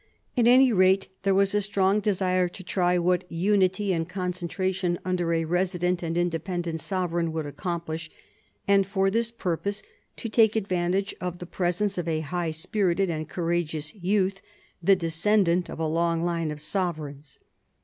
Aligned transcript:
At 0.35 0.47
any 0.47 0.73
rate 0.73 1.09
there 1.21 1.35
was 1.35 1.53
a 1.53 1.61
strong 1.61 1.99
desire 1.99 2.49
to 2.49 2.63
try 2.63 2.97
what 2.97 3.31
unity 3.31 3.93
and 3.93 4.09
concen 4.09 4.47
tration 4.47 4.97
under 5.05 5.31
a 5.31 5.45
resident 5.45 6.01
and 6.01 6.17
independent 6.17 6.81
sovereign 6.81 7.31
would 7.33 7.45
accomplish, 7.45 8.09
and 8.67 8.87
for 8.87 9.11
this 9.11 9.29
purpose 9.29 9.83
to 10.15 10.27
take 10.27 10.57
ad 10.57 10.67
vantage 10.67 11.13
of 11.21 11.37
the 11.37 11.45
presence 11.45 11.99
of 11.99 12.07
a 12.07 12.21
high 12.21 12.49
spirited 12.49 13.11
and 13.11 13.29
courageous 13.29 13.93
youth, 13.93 14.41
the 14.81 14.95
descendant 14.95 15.69
of 15.69 15.77
a 15.77 15.85
long 15.85 16.23
line 16.23 16.49
of 16.49 16.61
sovereigns. 16.61 17.37